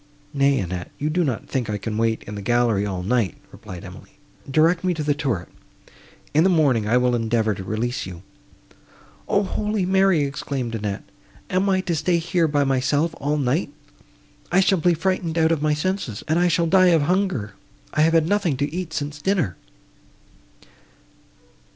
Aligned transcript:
"Nay, 0.33 0.57
Annette, 0.57 0.89
you 0.97 1.11
do 1.11 1.23
not 1.23 1.47
think 1.47 1.69
I 1.69 1.77
can 1.77 1.95
wait 1.95 2.23
in 2.23 2.33
the 2.33 2.41
gallery 2.41 2.87
all 2.87 3.03
night," 3.03 3.35
replied 3.51 3.83
Emily. 3.83 4.13
"Direct 4.49 4.83
me 4.83 4.95
to 4.95 5.03
the 5.03 5.13
turret; 5.13 5.47
in 6.33 6.43
the 6.43 6.49
morning 6.49 6.87
I 6.87 6.97
will 6.97 7.13
endeavour 7.13 7.53
to 7.53 7.63
release 7.63 8.07
you." 8.07 8.23
"O 9.27 9.43
holy 9.43 9.85
Mary!" 9.85 10.23
exclaimed 10.23 10.73
Annette, 10.73 11.03
"am 11.51 11.69
I 11.69 11.81
to 11.81 11.95
stay 11.95 12.17
here 12.17 12.47
by 12.47 12.63
myself 12.63 13.13
all 13.19 13.37
night! 13.37 13.71
I 14.51 14.59
shall 14.59 14.79
be 14.79 14.95
frightened 14.95 15.37
out 15.37 15.51
of 15.51 15.61
my 15.61 15.75
senses, 15.75 16.23
and 16.27 16.39
I 16.39 16.47
shall 16.47 16.65
die 16.65 16.87
of 16.87 17.03
hunger; 17.03 17.53
I 17.93 18.01
have 18.01 18.13
had 18.13 18.27
nothing 18.27 18.57
to 18.57 18.73
eat 18.73 18.93
since 18.93 19.21
dinner!" 19.21 19.55